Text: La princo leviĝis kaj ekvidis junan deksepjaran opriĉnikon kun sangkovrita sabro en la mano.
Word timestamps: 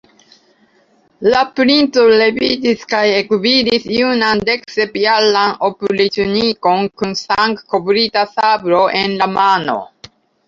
La 1.33 1.41
princo 1.57 2.05
leviĝis 2.21 2.79
kaj 2.93 3.01
ekvidis 3.17 3.83
junan 3.97 4.41
deksepjaran 4.49 5.53
opriĉnikon 5.69 6.89
kun 7.03 7.13
sangkovrita 7.23 8.25
sabro 8.33 8.81
en 9.03 9.15
la 9.21 9.29
mano. 9.37 9.77